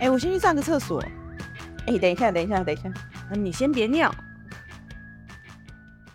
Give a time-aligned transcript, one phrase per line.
[0.00, 1.02] 哎、我先去上个厕所。
[1.86, 2.90] 哎、等一下，等一下，等一下，
[3.32, 4.12] 你先别尿。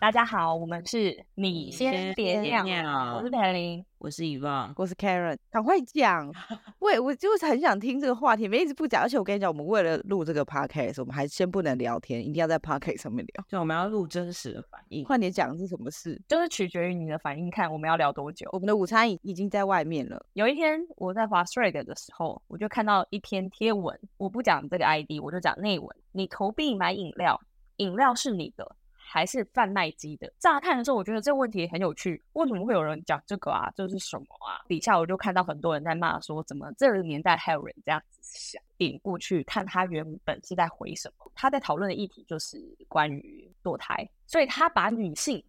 [0.05, 3.84] 大家好，我们是你先别尿，我是佩林。
[3.97, 6.31] 我是遗忘，我是 Karen，赶快讲。
[6.77, 9.02] 喂，我就是很想听这个话题，没一直不讲。
[9.02, 13.45] 而且我跟你讲，我们为了录这个 podcast，我们还先不能聊天，一定要在 podcast 上面聊。
[13.49, 15.04] 就我们要录真实的反应。
[15.04, 16.22] 快点讲是什么事？
[16.27, 18.48] 就是取决于你的反应，看我们要聊多久。
[18.52, 20.23] 我们的午餐已已经在外面了。
[20.34, 25.90] 有一天我在滑 Thread 的时候，我就看到一篇贴文，我不讲这个 ID，我就讲内文。
[26.12, 27.41] 你投币买饮料，
[27.77, 28.76] 饮料是你的。
[29.08, 30.32] 还是贩卖机的。
[30.40, 33.72] 乍看的时候，我觉得这个问题很有趣，为什么会有人讲这个啊？
[33.76, 34.63] 这是什么啊？
[34.68, 38.62] 底下我就看到很多人在骂说，怎么这个年代还有人这样子想？
[38.77, 41.32] 点过去看他原本是在回什么？
[41.34, 45.41] 他在讨论的议题就是关于堕胎，所以他把女性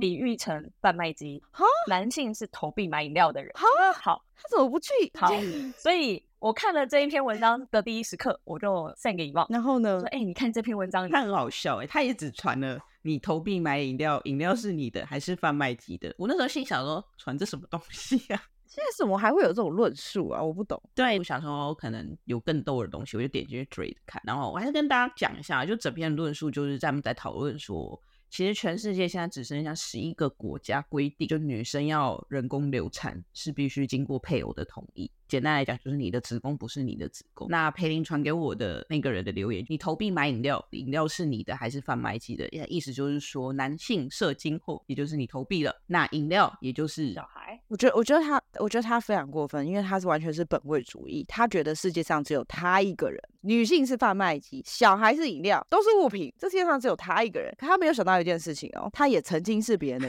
[0.00, 1.42] 比喻成贩卖机，
[1.86, 3.52] 男性是投币买饮料的人。
[3.54, 4.90] 好，他怎么不去？
[5.14, 5.28] 好，
[5.76, 9.46] 所以我看了这一篇文章的第一时刻，我就 send 给遗忘。
[9.50, 10.00] 然后呢？
[10.00, 16.14] 说，哎、欸，你看这篇文章，他很好笑哎、欸，他也只传了你投币买饮料，饮料是你的还是贩卖机的？
[16.18, 18.42] 我那时候心想说，传这什么东西啊？
[18.66, 20.40] 现在怎么还会有这种论述啊？
[20.40, 20.80] 我不懂。
[20.94, 24.22] 对，我想说可能有更逗的东西，我就点进去追着看。
[24.24, 35.10] 然后我还是跟大家讲一下，就整篇论述就是在在讨论说，其实全世界现在只剩下十一个国家规定，就女生要人工流产是必须经过配偶的同意。
[35.26, 37.46] 简单来讲，就是你的子宫不是你的子宫。
[37.48, 42.48] 那培林传给我的那个人的留言，你投币买饮料，饮料是你的还是贩卖机的？
[42.68, 47.60] 意思就是说，男性射精后，也就是你投币了，那饮料也就是小孩。
[47.68, 57.54] 我觉得，我觉得他，我觉得他非常过分，因为他是完全是本位主义，他觉得世界上只有他一个人，女性是贩卖机，小孩是饮料，都是物品，这世界上只有他一个人。
[57.56, 60.08] 可他没有想到一件事情哦，他也曾经是别人的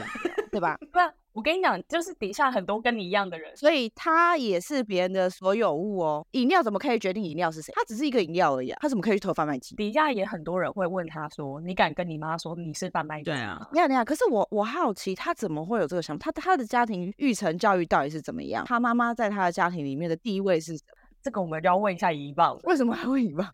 [0.50, 0.76] 对吧？
[0.92, 1.12] 对啊。
[1.34, 6.22] 我跟你讲，就是底下很多跟你一样的人，所以他也是别人的所有物哦。
[6.32, 7.72] 饮料怎么可以决定饮料是谁？
[7.74, 9.74] 他只是一个饮料而已、啊，他怎么可以去投贩卖机？
[9.74, 16.30] 底下也很多人会问他说：“你敢跟你妈说你是贩卖机？”对啊，你看，你看，可是我我好奇他怎么会有这个想法？
[16.30, 18.62] 他他的家庭育成教育到底是怎么样？
[18.66, 20.98] 他妈妈在他的家庭里面的地位是什么？
[21.22, 23.48] 这个我们就要问一下遗忘，为什么还会遗忘？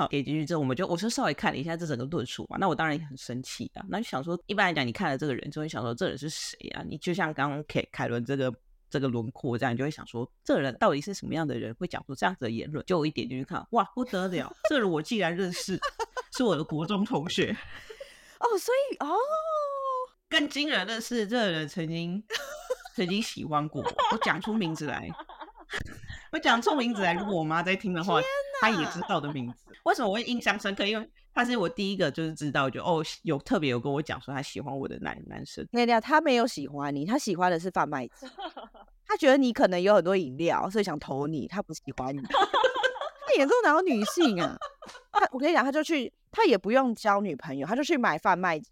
[0.00, 2.56] 好，点进去之后，我们就我就稍微看了一下这整个论述嘛。
[2.58, 3.84] 那我当然也很生气啊。
[3.90, 6.82] 那就想说，一般来讲，你看了这个人，就会想说，这人是谁啊？
[6.88, 8.50] 你就像刚刚凯凯伦这个
[8.88, 12.82] 这个轮廓这样，你就会想说，这个人到底是什么样的人，会讲出这样子的言论？
[12.86, 15.78] 就我一点进去看，哇，不得了，这人我竟然认识，
[16.34, 17.54] 是我的国中同学。
[18.38, 19.14] 哦，所以哦，
[20.30, 22.24] 更惊人的是，这个人曾经
[22.94, 23.94] 曾经喜欢过我。
[24.12, 25.10] 我讲出名字来。
[26.32, 28.20] 我讲出名字来，如果我妈在听的话，
[28.60, 29.54] 她也知道的名字。
[29.84, 30.86] 为什么我会印象深刻？
[30.86, 35.66] 因为他是我第一个就是知道，就哦有特别有跟我讲说他喜欢我的男男生。
[35.72, 38.26] 那料他没有喜欢你，他喜欢的是贩卖机。
[39.06, 41.48] 他觉得你可能有很多饮料，所以想投你。
[41.48, 42.20] 他不喜欢你。
[42.22, 44.56] 他眼中哪有女性啊？
[45.12, 48.70] 他我跟你讲，他就去，他也不用交女朋友，他就去买贩卖机。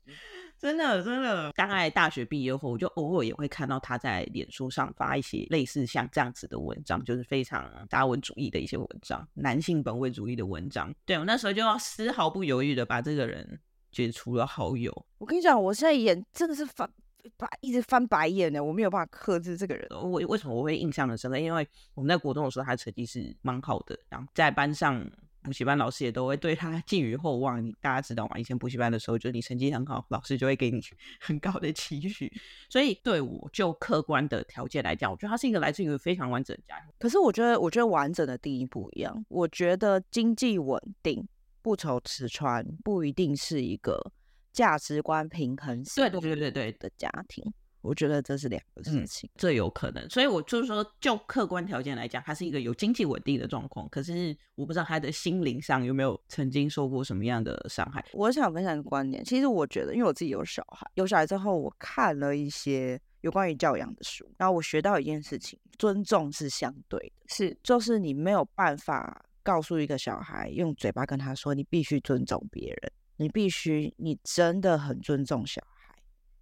[0.59, 10.93] 真的，真的，大概大学毕业后，我就偶尔也会看到他在脸书上发一些类似像这样子的文章，就是非常达文主义的一些文章，男性本位主义的文章。
[11.07, 13.61] 对我那时候就要丝毫不犹豫的把这个人
[13.93, 15.07] 解除了好友。
[15.19, 16.91] 我跟你讲，我现在眼真的是翻
[17.37, 19.87] 把，一直翻白眼呢，我没有办法克制这个人。
[19.91, 21.39] 我为什么我会印象很深刻？
[21.39, 21.65] 因为
[21.95, 25.09] 我们在国中的时候，他成绩是蛮好的，然后在班上。
[25.43, 28.39] 补习班老师也都会对他 寄予厚望，你大家知道吗？
[28.39, 30.81] 以前补习班的时候，就是你成绩很好，老师就会给你
[31.21, 32.33] 很高的期许。
[32.69, 36.93] 所以对我就客观的条件来讲，我觉得他是一个来自于非常完整的家庭。
[36.99, 39.25] 可是我觉得，我觉得完整的定义不一样。
[39.29, 41.27] 我觉得经济稳定、
[41.63, 44.13] 不愁吃穿，不一定是一个
[44.53, 47.45] 价值观平衡对对对对对的家庭。
[47.81, 53.89] 我觉得这是两个事情，嗯、这有可能，所以我就是说，就客观条件来讲，他是一个有经济稳定的状况。
[53.89, 58.05] 可是我不知道他的心灵上有没有曾经受过什么样的伤害。
[58.13, 75.78] 我想分享一个观点，其实我觉得，因为我自己有小孩，有小孩之后，我看了一些有关于教养的书，然后我学到一件事情：尊重是相对的，是就是你没有办法告诉一个小孩用嘴巴跟他说，你必须尊重别人，你必须，你真的很尊重小孩，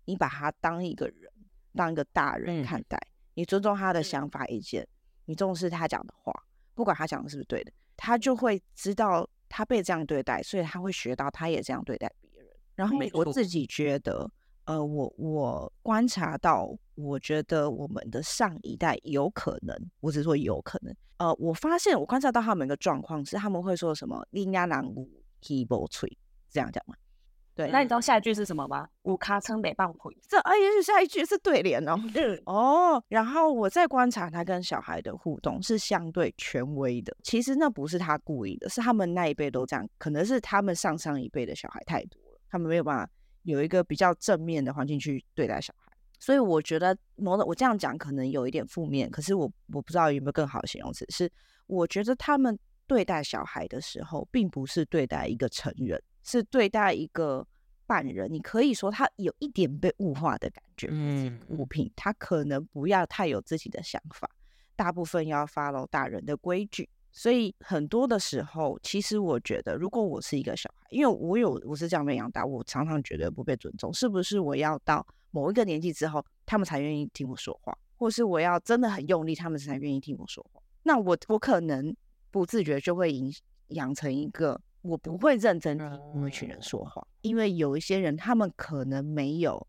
[0.07, 1.31] 你把他当一个人。
[1.79, 4.89] 当一个大人看待，嗯、你尊重他的想法意见，
[5.27, 6.33] 你重视他讲的话，
[6.75, 12.49] 不管他讲的是不是对的，他就会知道他被这样对待，所以他会学到他也这样对待别人。
[12.75, 14.27] 然后我自己觉得，
[14.65, 25.07] 呃，我我观察到，我觉得我们的上一代有可能，我只是说有可能，呃，我发现我观察到他们一个状况是，他们会说什么“林家南无
[25.43, 26.11] keyboard 吹”
[26.49, 26.97] 这样讲吗？
[27.57, 28.87] 对那你知道下一句是什么吗？
[29.05, 30.15] 五卡称北棒腿。
[30.29, 31.97] 这哎，也许下一句是对联哦。
[32.45, 37.17] 哦，然后我在观察他跟小孩的互动是相对权威的。
[37.23, 43.11] 其实那不是他故意的，是他们那一辈都这样，可能是他们上上一辈的小孩太多了，他们没有办法
[43.45, 45.91] 有一个比较正面的环境去对待小孩。
[46.19, 51.07] 所以我觉得某种我这样讲可能有一点负面，可是我我不知道有没有更好的形容词。
[51.09, 51.31] 是
[51.67, 55.99] 我觉得他们对待小孩的时候，并不是对待一个成人。
[56.27, 57.47] 是对待一个
[57.87, 60.89] 半人，你可以说他有一点被物化的感觉。
[60.91, 64.29] 嗯，物品他可能不要太有自己的想法，
[64.75, 66.89] 大部分要 follow 大人的规矩。
[67.13, 73.95] 所以很多的时候，其实我觉得，如果我是一个小孩，因为我有我是这样被养大，我常常觉得不被尊重。
[73.95, 80.61] 是不是我要到某一个年纪之后，他们才愿意听我说话，或是我要真的很用力，他们才愿意听我说话？
[80.83, 81.97] 那我我可能
[82.33, 83.33] 不自觉就会影
[83.69, 84.61] 养成一个。
[84.83, 89.67] 我不会认真听那群人说话，因为有一些人，他们可能没有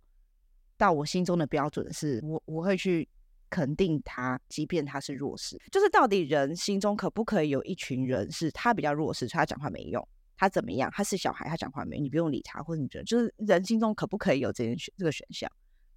[0.77, 3.07] 到我心中的标准，是我我会去
[3.49, 5.59] 肯定他，即便他是弱势。
[5.71, 10.07] 就是到底人心中可不可以有一群人，是他比较弱势，所以他讲话没用，
[10.37, 10.89] 他怎么样？
[10.93, 15.51] 他是小孩，他讲话没，你不用理他，或者你觉得，就是人心中可不可以有这件选这个选项？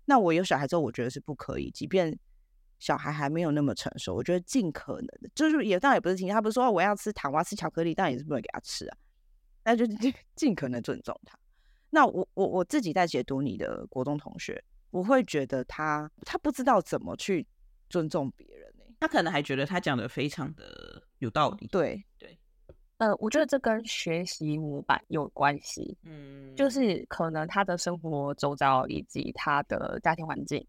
[0.06, 2.18] 那我有小孩之后，我觉得是不可以，即便。
[2.80, 8.96] 小孩还没有那么成熟，我觉得尽可能的，就是也当然也不是听他不是说我要吃糖，我要吃巧克力，当然也是不能给他吃啊。
[9.62, 11.38] 那就尽尽可能尊重他。
[11.90, 17.46] 那我我我自己在解读你的国中同学，我会觉得他他不知道怎么去
[17.90, 18.84] 尊重别人呢？
[18.98, 21.66] 他可能还觉得他讲的非常的有道理。
[21.66, 22.38] 对对，
[22.96, 25.98] 呃，我觉得这跟学习模板有关系。
[26.04, 30.66] 嗯，就是可能他的生活周遭以及他的家庭环境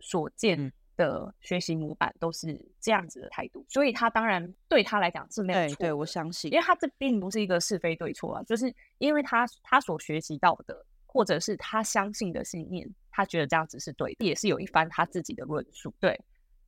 [0.00, 0.70] 所见。
[1.00, 5.76] 的学习模板都是这样子的态度，所以他当然对他来讲是没有错。
[5.76, 15.90] 对我相信，因为他这并不是一个是非对错啊，就是因为他他所学习到的，或者是他相信的信念，他觉得这样子是对的，也是有一番他自己的论述。
[15.98, 16.20] 对，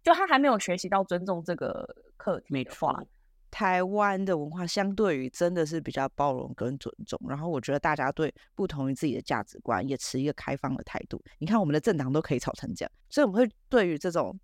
[0.02, 1.86] 就他还没有学习到尊重这个
[2.16, 3.06] 课题，没错。
[3.52, 11.22] 台湾的文化相对于真的是比较包容跟尊重，然后我觉得大家对不同于自己的价值观也持一个开放的态度。
[11.38, 14.40] 你看我们的政党都可以吵成这样，所以我们会对于这种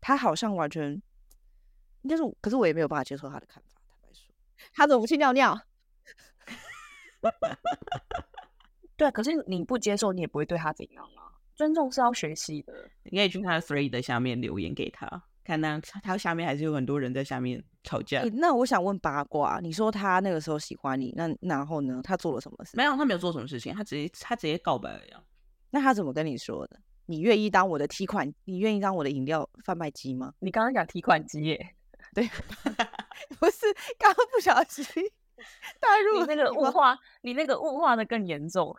[0.00, 0.92] 他好像完全
[2.02, 3.80] 应该是，可是我也没有办法接受他的看法。
[3.88, 4.32] 坦白说，
[4.72, 5.60] 他怎么不去尿尿？
[8.96, 11.34] 对，可是你不接受，你也不会对他怎样啊。
[11.56, 15.24] 尊重是要学习的，你可以去他的 three 的下面留言给他。
[15.48, 18.22] 看那他下面还是有很多人在下面吵架。
[18.34, 22.02] 那我想问八卦，你说他那个时候喜欢你，那然后呢？
[22.04, 22.76] 他做了什么事？
[22.76, 25.22] 没有，他没有做什么事情，他直接他直接告白了呀。
[25.70, 26.78] 那他怎么跟你说的？
[27.06, 28.30] 你愿意当我的提款？
[28.44, 30.34] 你愿意当我的饮料贩卖机吗？
[30.40, 31.74] 你刚刚讲提款机耶？
[32.14, 32.28] 对，
[33.40, 33.64] 不是，
[33.98, 34.84] 刚刚不小心
[35.80, 38.76] 带入那个物化，你那个物化的更严重。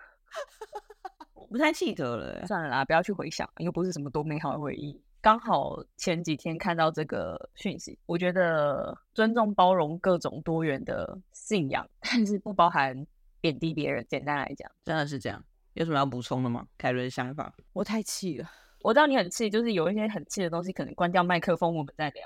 [1.33, 5.01] 我不太记得了， 算了啦，不要去回想，又不是什么多美好的回忆。
[5.21, 13.05] 刚好前几天看到这个讯息，我觉得尊重包容各种多元的信仰，但是不包含
[13.41, 14.05] 贬低别人。
[14.09, 15.43] 简单来讲，真的是这样。
[15.73, 16.65] 有什么要补充的吗？
[16.77, 17.53] 凯伦的想法？
[17.73, 18.49] 我太气了，
[18.81, 22.23] 我知道你很气，就是有一些很气的东西，可能关掉麦克风，我们再聊。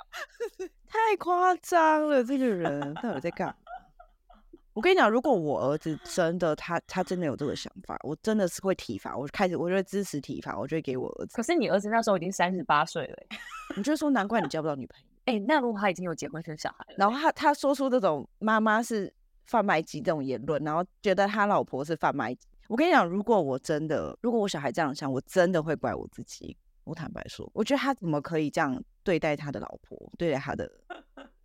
[0.88, 3.56] 太夸张了，这个人到底在干？
[4.74, 9.16] 我跟你讲，如果我儿子真的他他真的有这个想法，我真的是会体罚。
[9.16, 11.36] 我开始我就会支持体罚，我就会给我儿子。
[11.36, 13.18] 可是你儿子那时候已经三十八岁了，
[13.78, 15.06] 你就说难怪你交不到女朋友。
[15.26, 19.14] 哎，那如果他已经有结婚生小孩，然后他他说出这种妈妈是
[19.46, 26.58] 贩卖机这种言论，然后觉得他老婆是贩卖机，我跟你讲，如果我真的如果我小孩这样想，我真的会怪我自己。
[26.86, 30.70] 我坦白说，我觉得他怎么可以这样对待他的老婆，对待他的。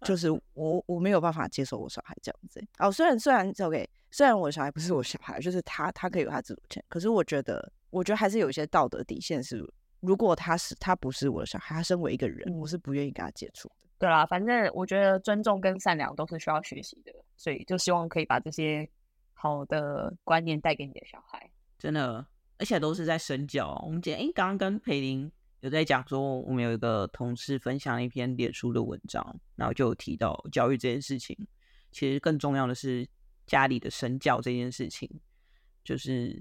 [0.02, 9.61] 就 是我我没有办法接受我小孩这样子哦，虽然虽然 OK，虽然我小孩不是我小孩，就是他他可以有他自主权，可是我觉得我觉得还是有一些道德底线是，
[9.99, 13.88] 如果他是他不是我的小孩，他身为一个人，我是不愿意跟他接触的。
[13.99, 18.88] 对啦，反正我觉得尊重跟善良都是需要学习的，所以就希望可以把这些
[19.35, 21.50] 好的观念带给你的小孩。
[21.76, 22.25] 真的，
[22.59, 23.81] 而且都是在身教。
[23.87, 25.31] 我们今天哎，刚刚跟裴林。
[25.61, 31.37] 有在讲说，我们有一个同事分享了一篇脸书的文章，然后就有提到教育这件事情。
[31.91, 33.05] 其实更重要的是
[33.45, 35.11] 家里的身教这件事情，
[35.83, 36.41] 就是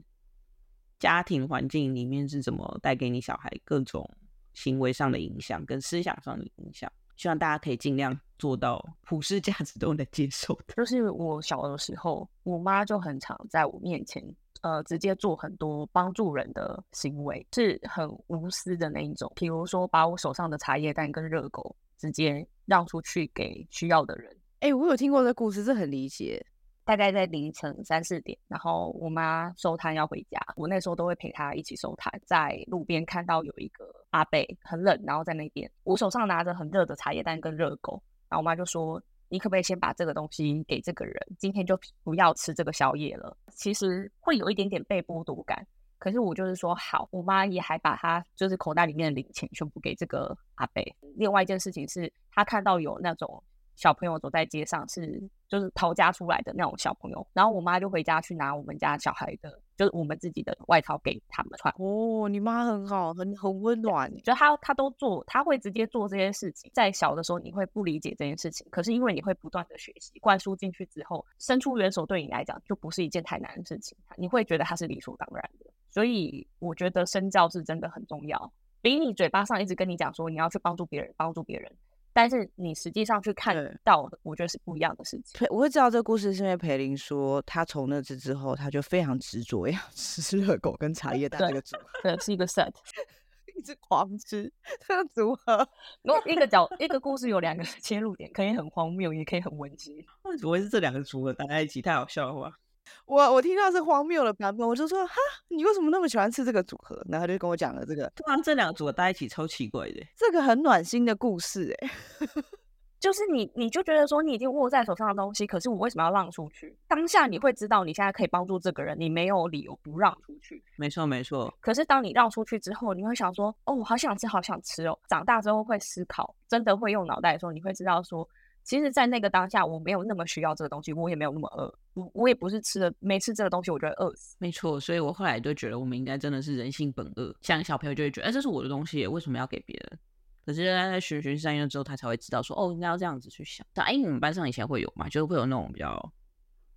[1.00, 4.08] 家庭环境里面是怎么带给你小孩各种
[4.54, 6.92] 行为上的影响跟思想上的影响。
[7.16, 10.76] 希望大家可以尽量做到普世价值都能接受的。
[10.76, 14.24] 就是我小的时候，我妈就很常在我面前。
[14.62, 19.32] 呃，直接做很多帮助人的行为，是很无私的那一种。
[19.36, 24.36] 比如说，把我手上的茶叶蛋跟热狗直接让出去给需要的人。
[24.60, 26.44] 哎，我有听过这故事，这很理解。
[26.84, 32.10] 大概在凌晨三四点，然后我妈收摊要回家，我那时候都会陪她一起收摊。
[32.26, 41.16] 在路边看到有一个阿伯很冷，然后在那边，我手上拿着很热的茶叶蛋跟热狗，然后我妈就说：“你可不可以先把这个东西给这个人？
[41.38, 45.66] 今天就不要吃这个宵夜了。”其实会有一点点被剥夺感，
[45.98, 50.96] 可是我就是说好，我妈也还把她就是口袋里面的零钱全部给这个阿贝。
[51.16, 53.44] 另外一件事情是，她看到有那种。
[53.78, 61.74] 小朋友走在街上是就是逃家出来的那种小朋友，然后我妈就回家去拿我们家小孩的，就是我们自己的外套给他们穿。
[61.78, 66.70] 哦，你妈很好，很很温暖，就她她都做，她会直接做这些事情。
[66.74, 75.72] 在小的时候你会不理解这件事情，可是因为你会不断的学习灌输进去之后，伸出援手对你来讲就不是一件太难的事情，你会觉得它是理所当然的。
[75.92, 81.72] 所以我觉得身教是真的很重要，比你嘴巴上一直跟你讲说你要去帮助别人，帮助别人。
[82.18, 85.48] 但是你实际上去看到的，我觉得是不一样的事情。
[85.52, 92.74] 我会知道这个故事是因为裴林说，他从那次之后，他就非常执着 要吃热狗跟茶叶蛋这个组合，对，是一个 set，
[93.56, 94.52] 一直狂吃
[94.88, 95.58] 这个组合。
[96.02, 100.04] 然后一个角，一个故事有两个 切入点，可以很荒谬，也可以很温馨。
[100.24, 101.84] 为什么会是这两个组合搭在一起？
[101.84, 102.58] 太好笑了吧？
[103.06, 105.15] 我我听到是荒谬的版本，我就说哈，
[105.48, 106.96] 你为什么那么喜欢吃这个组合？
[107.10, 111.89] 然后他就跟我讲了这个，突然这两个组合在一起超奇怪的，这个很暖心的故事哎，
[113.00, 116.75] 就是你你就觉得说你已经握在手上的东西，可是我为什么要让出去？
[116.88, 120.63] 当下你会知道你现在可以帮助这个人，你没有理由不让出去。
[120.75, 121.53] 没错没错。
[121.62, 124.98] 可是当你让出去之后，你会想说哦，我好想吃好想吃哦。
[125.08, 128.27] 长大之后会思考，真的会用脑袋的时候，你会知道说。
[128.68, 134.36] 其实，在那个当下，我没有那么需要这个东西，我也没有那么饿，我我也不是吃了没吃这个东西，我就会饿死。
[134.40, 137.34] 没错，所以我后来就觉得，我们应该真的是人性本恶。
[137.42, 140.00] 像小朋友就会觉得，哎，这是我的东西，为什么要给别人？
[140.46, 143.66] 可是他在循循善诱之后，他才会知道说，哦，应该要这样子去想。
[143.74, 145.08] 但哎，你们班上以前会有吗？
[145.08, 146.14] 就是会有那种比较，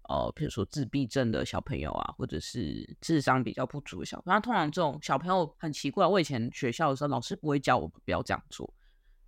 [0.09, 4.39] 呃，比如说自闭症的小朋友啊，或者是智商比较不足的小朋友。
[4.39, 8.73] 通常这种小朋友很奇怪，我以前学校的时候，老师不会教我们不要这样做。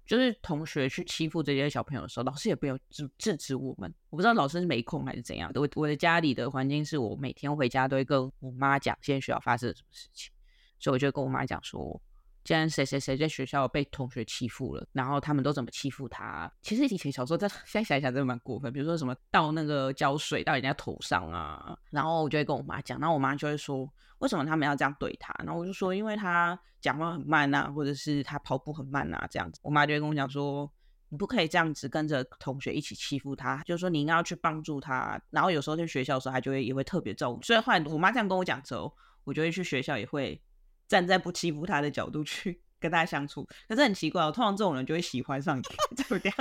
[0.06, 3.92] 就是同学去欺负这些小朋友的时候，老师也不要制制止我们。
[4.11, 5.50] 我不知道老师是没空还是怎样。
[5.54, 10.32] 我我的家里的环境是我每天回家都会跟我妈讲现在学校发生了什么事情，
[10.78, 12.00] 所以我就跟我妈讲说。
[12.44, 16.52] 既然谁谁谁在学校被同学欺负了，然后他们都怎么欺负他？
[16.61, 18.72] 其实以前小时候在现在想想真的蛮过分。
[18.72, 25.32] 比如说什么倒那个胶水到人家头上啊，然后我就会跟我妈讲，然后我妈就会说为什么他们要这样对他？
[25.44, 29.61] 然后我就说因为他讲话很慢呐，或者是他跑步很慢呐这样子。
[29.62, 30.68] 我妈就会跟我讲说
[31.11, 35.20] 你不可以这样子跟着同学一起欺负他，就是说你应该要去帮助他。
[35.30, 37.40] 然后有时候在学校的时候，他就会也会特别照顾。
[37.42, 40.42] 所以后来我妈这样跟我讲之后，我就会去学校也会。
[40.92, 45.62] 站在不欺负他的角度去跟大家相处，可是很奇怪，我通常这种人就会喜欢上你。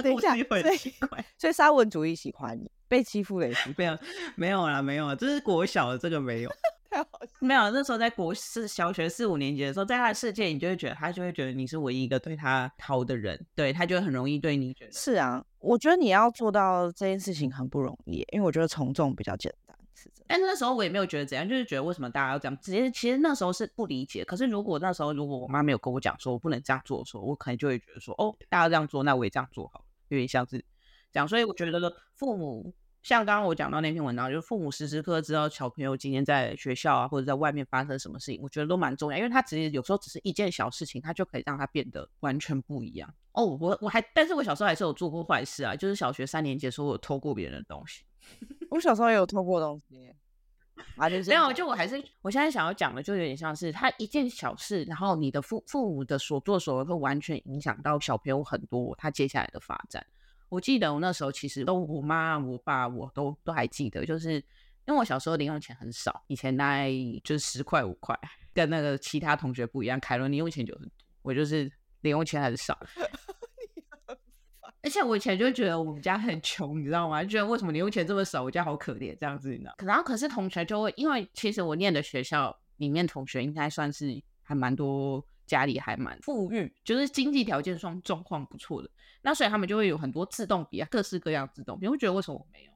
[0.01, 3.97] 等一下，很奇怪，所以沙文主义喜欢你，被欺负的也没有，
[4.35, 6.49] 没有啦，没有，这是国小的这个没有，
[6.91, 7.07] 太好。
[7.39, 15.41] 没有，那时候在国四小学四五年级的时候，在他的世界，你就会觉得他就会觉得你是唯一一个对他好的人，对他就会很容易对你觉得是啊。
[15.59, 19.60] 我觉得你要做到这件事情很不容易，因为我觉得从众比较简单。
[20.31, 22.57] 但是那时候我也没有觉得怎样，就是觉得为什么大家要这样？
[22.61, 24.23] 直接其实那时候是不理解。
[24.23, 30.63] 可是如果那时候如果我妈没有跟我讲说我不能这样做的时候，我可能就会觉得说哦，大家这样做，那我也这样做好，有点像是
[31.11, 31.27] 这样。
[31.27, 32.73] 所以我觉得父母
[33.03, 43.13] 像刚刚我讲到那篇文章，就是父母时时刻刻知道小朋友今天在学校啊或者在外面发生什么事情，我觉得都蛮重要，因为他直接有时候只是一件小事情，他就可以让他变得完全不一样。
[43.33, 48.03] 哦，我我还但是我小时候还是有做过坏事啊，就是小学三年级的时候我偷过别人的东西。
[48.69, 50.13] 我小时候也有偷过东西。
[50.95, 60.05] 没有，就我还是我现在想要讲的，就有点像是他一件小事，然后你的父父母的所作所为会完全影响到小朋友很多他接下来的发展。
[60.49, 64.43] 我记得我那时候其实都我妈我爸我都都还记得，就是因
[64.87, 66.89] 为我小时候零用钱很少，以前大概
[67.23, 68.17] 就是十块五块，
[68.53, 71.71] 跟那个其他同学不一样，凯伦零用钱就很多，我就是
[72.01, 72.77] 零用钱还是少。
[74.83, 77.21] 而且我以前就觉得我们家很穷，你知道吗？
[77.23, 79.75] 就觉得为什么零用钱这么少，我家好可怜这样子，你知道？
[79.85, 88.89] 然后可是同学就会，因为其实我念的学校里面同学应该算是还蛮多，家里还蛮富裕，就是经济条件算状况不错的。
[89.21, 91.87] 那所以他们就会有很多自动笔啊，各式各样自动笔。
[91.87, 92.71] 我觉得为什么我没有？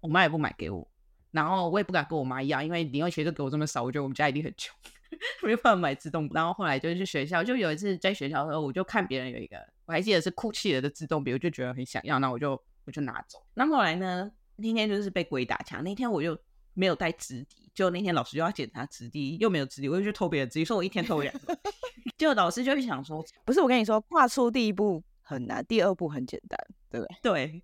[0.00, 0.90] 我妈也不买给我，
[1.30, 4.74] 然后我也不敢跟我妈要，因为零用钱就给我这么少，我觉得我们家一定很穷。
[5.42, 9.58] 没办法买自动笔，然后后来就去学校，就有一次在学校的时候，我就看别人有一个，
[9.90, 12.52] 我还记得是酷气的自动笔，我就觉得很想要，那我就
[12.84, 13.44] 我就拿走。
[13.54, 16.38] 那后来呢，那天就是被鬼打墙，那天我就
[16.74, 21.58] 没有带纸笛，就那天老师就要检查纸笛，又没有纸笛，我就去偷别人纸笛，说我一天偷两个，
[22.16, 26.56] 就老师就会想说，不是我跟你说，跨出第一步很难，第二步很简单，
[26.88, 27.16] 对不对？
[27.20, 27.62] 对，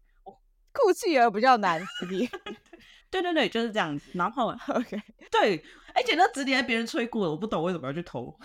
[0.72, 1.80] 酷气儿比较难，
[3.08, 4.10] 对对对，就是这样子。
[4.14, 5.64] 然后 OK，对，
[5.94, 8.36] 而且那纸点还别人吹过了，我不懂为什么要去偷。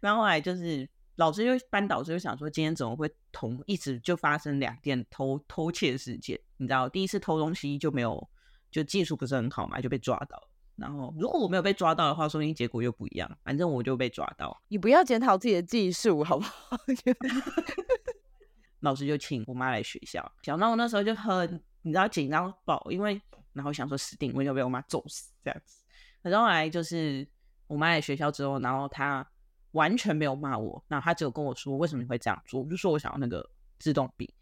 [0.00, 0.86] 然后后来就是
[1.20, 6.40] 老师就班导师就想说，今天怎么会同一直就发生两件偷偷窃事件？
[6.56, 8.26] 你知道，第一次偷东西就没有，
[8.70, 10.42] 就技术不是很好嘛，就被抓到。
[10.76, 13.30] 然后如果我没有被抓到的话，说不定结果又不一样。
[13.44, 16.78] 反正我就被抓到，你不要检讨自己的技术好不好？
[18.80, 20.32] 老师就请我妈来学校。
[20.42, 23.20] 小到我那时候就很你知道紧张爆，因为
[23.52, 25.82] 然后想说死定，我就被我妈揍死这样子。
[26.22, 27.28] 可是后来就是
[27.66, 29.28] 我妈来学校之后，然后她
[29.72, 33.48] 完全没有骂我，然后她只有跟我说为什么你会这样做，我就说我想要那个
[33.78, 34.32] 自动笔，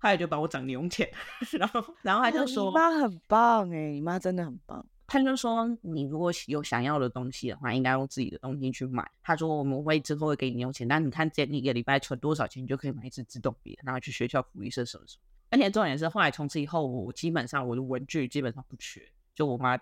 [0.00, 1.08] 他也就帮我涨零用钱，
[1.58, 4.84] 然后然后他就说你妈很棒哎，你妈真的很棒。
[5.06, 9.08] 他就说，你如果有想要的东西的话，应该用自己的东西去买。
[9.22, 15.22] 他说我们会之后会给你用钱，但你看这一个礼拜存多少钱，你就可以买一支自动笔，然后去学校福利社什么什么。
[15.50, 19.78] 而且重点是，后来从此以后，我基本上我的文具基本上不缺，就我妈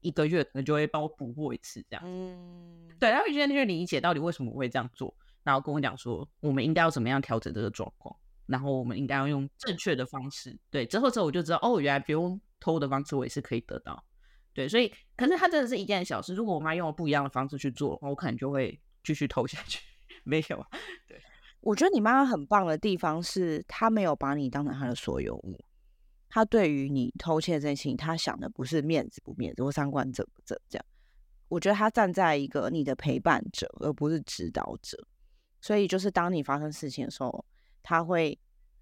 [0.00, 2.02] 一个月可能就会帮我补货一次这样。
[2.04, 8.14] 嗯，对，然后现在就理解到底为什么我会这样做，然后跟我讲说，我们应该要怎么样调整这个状况，
[8.46, 10.58] 然后我们应该要用正确的方式。
[10.70, 14.04] 对，之后之后我就知道，哦，原来不用偷的方式，我也是可以得到。
[14.54, 16.34] 对，所以可是它真的是一件小事。
[16.34, 19.82] 如果我妈用了不一样的方式去做的话，我可能就会继续偷下去。
[20.24, 20.66] 没有啊，
[21.06, 21.20] 对，
[21.60, 25.62] 我觉得你妈妈很棒的地方是，她没有把你当成她的所有物。
[26.36, 30.84] 他对于你偷窃这件事情，他想的不是面子不面子或三观正不正这样。
[31.48, 35.02] 我觉得他站在一个你的陪伴者，而不是指导者。
[35.62, 37.42] 所以就是当你发生事情的时候，
[37.82, 38.38] 他会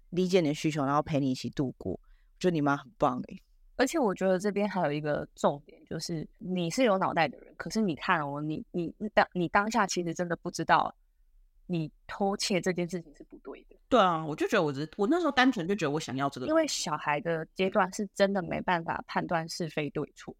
[0.09, 1.93] 理解你的需求，然后陪你一起度过。
[1.93, 3.39] 我觉得你妈很棒哎。
[3.77, 10.93] 而且我觉得这边还有一个重点，就是你是有脑袋的人，可是你看哦，你你当你当下其实真的不知道，
[11.67, 13.74] 你偷窃这件事情是不对的。
[13.95, 20.35] 对啊，我就觉得我只我那时候单纯就觉得我想要这个，因为小孩的阶段是真的没办法判断是非对错，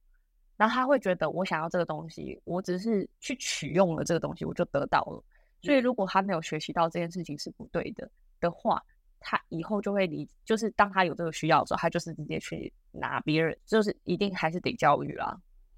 [0.57, 5.24] 然后他会觉得我想要这个东西，我只是去取用了这个东西，我就得到了。
[5.62, 8.83] 所以如果他没有学习到这件事情是不对的的话，
[9.21, 15.33] 他以后就会理，就是当他有这个需要的时候，他就是直接去拿别人，就是一定还是得教育啦。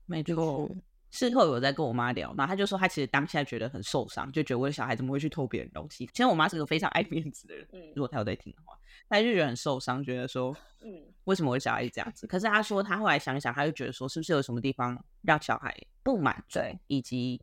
[0.07, 0.67] 没错，
[1.09, 6.05] 事后有在跟我妈聊，然后她就说她其实当下觉得很受伤，就觉得我的小孩怎么会去偷别人东西？
[6.07, 8.77] 其实我妈是个非常爱面子的人，嗯，如果她有在听的话，
[9.09, 12.27] 她就觉得很受伤，觉得说， 嗯，为什么我小孩这样子？
[12.27, 16.43] 可是她说她后来想一想，她就觉得说，是不是有什么地方让小孩不满？
[16.51, 17.41] 对，以及。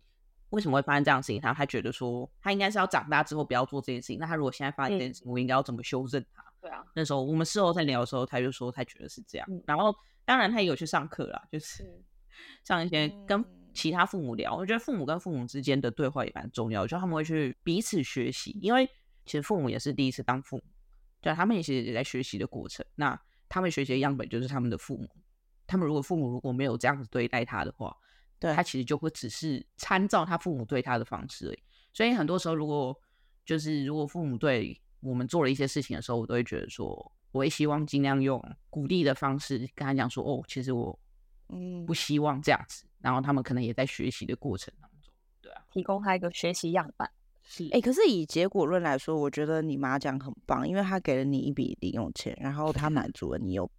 [0.50, 1.40] 为什么会发生这样的事情？
[1.40, 4.20] 她她觉得说，她应该是要长大之后不要做这件事情。
[4.20, 6.44] 那她如果现在发生这件事情，我应该要怎么修正他？
[6.61, 6.85] 对啊。
[6.94, 9.48] 那时候我们事后在聊的时候，她就说她觉得是这样。
[9.66, 9.92] 然后
[10.24, 12.00] 当然她也有去上课啦，就是
[12.64, 14.55] 上一些跟其他父母聊。
[14.55, 18.87] 我觉得父母跟父母之间的对话也蛮重要，就他们会去彼此学习，因为
[19.25, 20.62] 其实父母也是第一次当父母，
[21.20, 22.85] 对，他们也是也在学习的过程。
[22.94, 25.09] 那他们学习的样本就是他们的父母。
[25.66, 27.97] 他们如果父母如果没有这样子对待他的话，
[28.38, 31.59] 对他其实就会只是参照他父母对他的方式而已，
[31.92, 32.94] 所以很多时候，如果
[33.47, 36.88] 就是如果父母对我们做了一些事情的时候，我都会觉得说，
[37.33, 40.99] 我会希望尽量用鼓励的方式跟他讲说，哦，其实我
[41.48, 47.11] 嗯不希望这样子，然后他们可能也在学习的过程当中，对啊，提供他一个学习样板。
[47.46, 53.70] 是，哎，可是以结果论来说，我觉得你妈讲很棒，因为她给了你一笔零用钱，然后她满足了你有，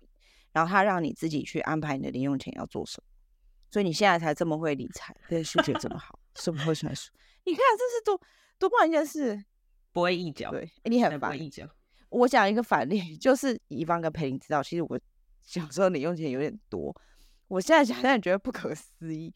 [0.52, 3.08] 然后她让你自己去安排你的零用钱要做什么。
[3.72, 7.12] 所以你现在才这么会理财，对数学这么好，这么会算数。
[7.44, 8.22] 你看这是多
[8.60, 9.44] 多棒一件事，
[9.92, 10.52] 不会一脚。
[10.52, 11.68] 对，你很不会一脚。
[12.10, 15.00] 我讲一个反例， 就是乙方跟裴林知道，其实我
[15.42, 16.96] 小时候零用钱有点多。
[17.48, 19.34] 我现在想想觉得不可思议。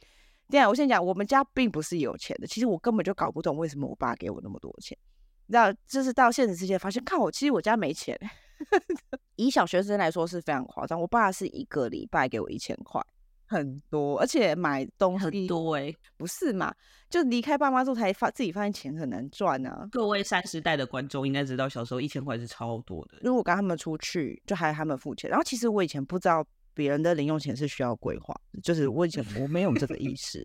[0.50, 4.98] 这样，我先讲，我们家并不是有钱的，其实我根本就搞不懂为什么我爸给我那么多钱。
[5.46, 8.20] 你知道，就是到现实世界发现，看我其实我家没钱。
[9.38, 13.02] 以小学生来说是非常夸张，我爸是一个礼拜给我一千块。
[13.46, 16.74] 很多，而且买东西很多哎，不是嘛？
[17.10, 19.88] 就离开爸妈之后才发自己发现钱很难赚啊。
[19.92, 23.20] 各位三十代的观众应该知道，小时候一千块是超多的。
[23.22, 25.30] 如果跟他们出去，就还他们付钱。
[25.30, 26.46] 然后其实我以前不知道
[26.80, 30.42] 别人的零用钱是需要规划，就是我以前我没有这个意识。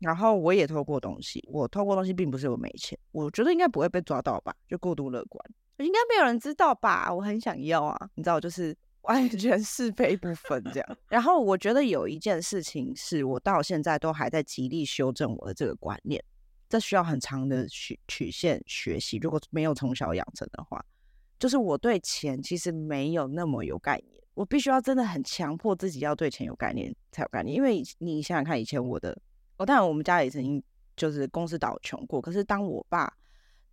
[0.00, 4.52] 然后我也偷过东西，我偷过东西并不是我没钱，我觉得应该不会被抓到吧？
[4.66, 5.40] 就过度乐观，
[5.78, 7.14] 应该没有人知道吧？
[7.14, 8.76] 我很想要啊，你知道就是。
[9.06, 16.24] 完全是非不分这样，然后我觉得有一件事情是我到现在都还在极力修正我的这个观念，
[16.70, 19.18] 这需要很长的曲曲线学习。
[19.18, 20.82] 如果没有从小养成的话，
[21.44, 27.54] 就是我对钱其实没有那么有概念，我必须要真的很强迫自己要对钱有概念才有概念。
[27.54, 29.14] 因为你想想看，以前我的，
[29.58, 30.64] 哦，当然我们家也曾经
[30.96, 33.12] 就是公司倒穷过，可是当我爸。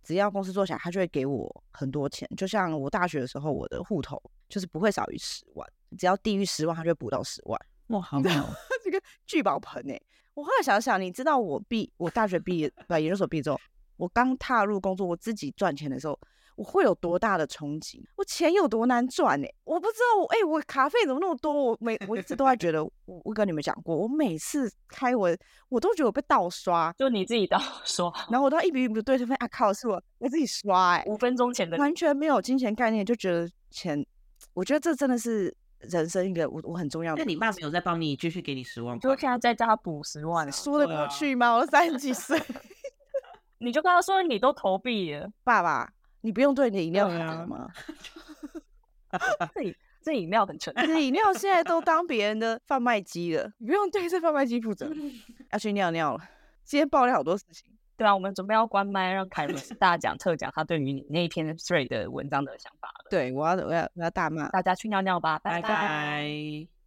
[0.04, 2.28] 只要公司做起来，他就会给我很多钱。
[2.36, 7.58] 就像我大学的时候，我的户头就是不会少于十万，只要低于十万，他就补到十万。
[7.86, 8.46] 哇，好妙！
[8.84, 9.98] 这个聚宝盆哎、
[10.34, 13.58] 我后来想想，你知道我毕我大学毕业不研究所毕业之后，
[13.96, 16.18] 我刚踏入工作，我自己赚钱的时候，
[16.62, 18.08] 我会有多大的冲击？
[18.16, 21.52] 我钱有多难赚呢、我不知道我哎、我卡费怎么那么多？
[21.52, 25.36] 我每我一直都在觉得，我我跟你们讲过，我每次开文
[25.68, 34.06] 我都觉得我被盗刷，就你自己盗刷 然后我都要一笔一笔的对这份啊靠，是我我自己刷哎、五分钟前的完全没有金钱概念，就觉得钱，
[34.54, 37.28] 我觉得这真的是人生一个我我很重要的那。
[37.28, 38.96] 你爸没有在帮你继续给你十万？
[39.00, 41.54] 就现在再叫他补十万啊，说得过去吗？
[41.54, 42.40] 我都三十几岁，
[43.58, 47.68] 你就跟他说你都投币了，爸爸，你不用对你的饮料对啊卡了吗？
[49.54, 54.90] 这饮这饮料很纯，你的饮料现在都 当别人的贩卖机了，你不用对这贩卖机负责。
[55.52, 56.24] 要去尿尿了，
[56.64, 57.70] 今天爆料好多事情。
[57.94, 63.06] 对啊，我们准备要关麦，让凯伦大讲特讲他对于你那一篇 Straight 的文章的想法了。
[63.10, 64.48] 对我要我要我要大骂。
[64.48, 66.81] 大家去尿尿吧，拜拜拜。